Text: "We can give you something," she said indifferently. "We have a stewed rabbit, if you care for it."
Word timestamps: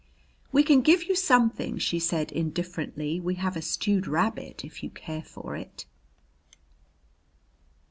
"We 0.51 0.63
can 0.63 0.81
give 0.81 1.03
you 1.03 1.15
something," 1.15 1.77
she 1.77 1.99
said 1.99 2.31
indifferently. 2.31 3.19
"We 3.19 3.35
have 3.35 3.55
a 3.55 3.61
stewed 3.61 4.07
rabbit, 4.07 4.65
if 4.65 4.81
you 4.81 4.89
care 4.89 5.21
for 5.21 5.55
it." 5.55 5.85